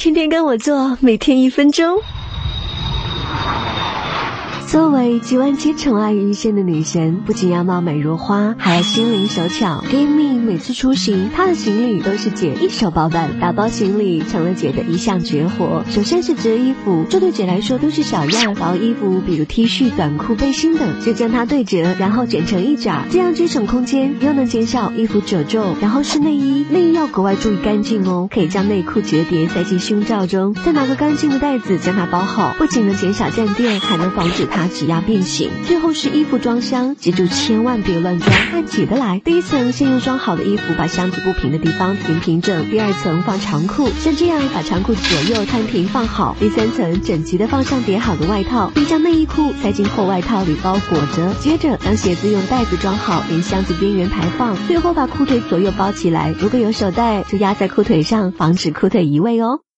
[0.00, 2.00] 天天跟我做，每天一分钟。
[4.70, 9.82] 作为集万千宠爱于一身的女神，不仅要貌美如花，还要心灵手巧。
[9.90, 15.84] Amy 每次出行，她的行李都是姐一手包办，打包行李成了姐的一项绝活。
[15.90, 18.54] 首先是折衣服，这对姐来说都是小样。
[18.54, 25.74] 薄衣服，比如 T 恤、短裤、背心等，就将它对折，然后卷成一卷，这样既省空间，又能减少衣服褶皱。
[25.80, 34.59] 然后是内衣，内衣要格外注意干净哦，可以将内裤折叠塞进胸罩中，再拿个干净的袋子将它包好，不仅能减少占地，还能防止它。
[34.66, 39.20] 挤压变形，最后是衣服装箱，记住千万别乱装，怕挤得来。
[39.24, 46.36] 第一层先用装好的衣服把箱子不平的地方平平整，第二层放长裤，像这样把长裤左右摊平放好。
[46.38, 51.32] 第三层整齐的放上叠好的外套，并将内衣裤塞进厚外套里包裹着。
[51.40, 54.56] 接着将鞋子用袋子装好，连箱子边缘排放。
[54.66, 59.60] 最后把裤腿左右包起来，如果有手袋就压在裤腿上，防止裤腿移位哦。